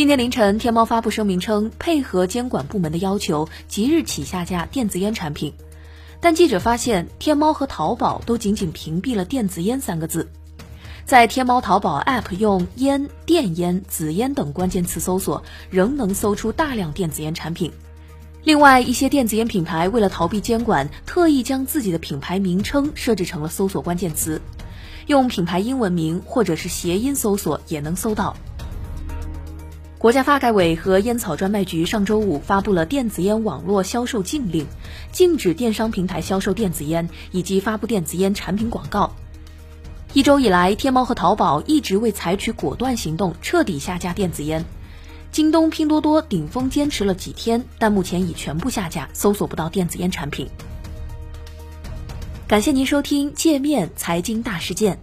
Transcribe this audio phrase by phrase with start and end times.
[0.00, 5.52] 今天凌晨，天猫发布声明称，配合监管部门的要求，即日起下架电子烟产品。
[6.22, 10.26] 但记者发现，天猫和淘宝都仅仅屏蔽了“电子烟”三个字。
[11.04, 17.70] 在天猫、淘宝 App 用“烟、电烟、紫烟”等关键词搜索，仍能搜出大量电子烟产品。
[18.42, 24.40] 另外，一些电子烟品牌为了逃避监管，特意将自己的品牌名称设置成了搜索关键词，
[25.08, 28.34] 用品牌英文名或者是谐音搜索也能搜到。
[30.00, 34.66] 国家发改委和烟草专卖局上周五发布了电子烟网络销售禁令，
[35.12, 39.12] 禁止电商平台销售电子烟以及发布电子烟产品广告。
[40.14, 44.64] 一周以来，天猫和淘宝一直未采取果断行动，彻底下架电子烟。
[45.30, 50.48] 京东、拼多多顶峰坚持了几天，但目前已全部下架，搜索不到电子烟产品。
[52.48, 54.98] 感谢您收听界面财经大事件。